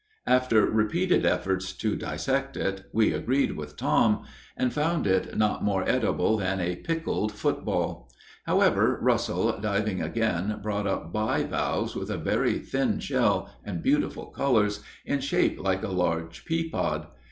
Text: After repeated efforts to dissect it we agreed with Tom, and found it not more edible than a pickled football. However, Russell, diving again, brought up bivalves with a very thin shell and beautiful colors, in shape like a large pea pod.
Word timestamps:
After 0.25 0.65
repeated 0.65 1.27
efforts 1.27 1.73
to 1.73 1.95
dissect 1.95 2.57
it 2.57 2.85
we 2.91 3.13
agreed 3.13 3.51
with 3.55 3.77
Tom, 3.77 4.23
and 4.57 4.73
found 4.73 5.05
it 5.05 5.37
not 5.37 5.63
more 5.63 5.87
edible 5.87 6.37
than 6.37 6.59
a 6.59 6.77
pickled 6.77 7.31
football. 7.33 8.09
However, 8.47 8.97
Russell, 8.99 9.59
diving 9.61 10.01
again, 10.01 10.59
brought 10.63 10.87
up 10.87 11.13
bivalves 11.13 11.95
with 11.95 12.09
a 12.09 12.17
very 12.17 12.57
thin 12.57 12.97
shell 12.99 13.53
and 13.63 13.83
beautiful 13.83 14.25
colors, 14.31 14.81
in 15.05 15.19
shape 15.19 15.59
like 15.59 15.83
a 15.83 15.89
large 15.89 16.45
pea 16.45 16.67
pod. 16.67 17.05